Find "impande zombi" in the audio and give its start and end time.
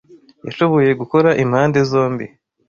1.43-2.25